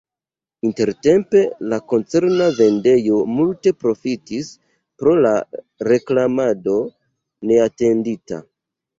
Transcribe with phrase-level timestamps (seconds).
[0.67, 1.41] Intertempe
[1.73, 4.49] la koncerna vendejo multe profitis
[5.03, 5.33] pro la
[5.89, 6.79] reklamado
[7.51, 8.41] neatendita.